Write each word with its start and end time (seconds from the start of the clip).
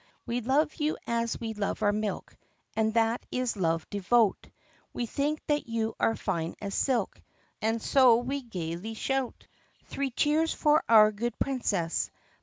"We 0.25 0.41
love 0.41 0.73
you 0.77 0.97
as 1.05 1.39
we 1.39 1.53
love 1.53 1.83
our 1.83 1.93
milk, 1.93 2.35
And 2.75 2.95
that 2.95 3.23
is 3.29 3.55
love 3.55 3.87
devout; 3.91 4.47
We 4.93 5.05
think 5.05 5.45
that 5.45 5.67
you 5.67 5.93
are 5.99 6.15
fine 6.15 6.55
as 6.59 6.73
silk, 6.73 7.21
And 7.61 7.79
so 7.79 8.15
we 8.15 8.41
gayly 8.41 8.95
shout: 8.95 9.45
CHORUS 9.83 9.89
"Three 9.91 10.09
cheers 10.09 10.53
for 10.55 10.83
our 10.89 11.11
good 11.11 11.37
Princess! 11.37 12.09